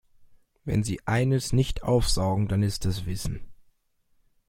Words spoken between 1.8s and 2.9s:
aufsaugen, dann ist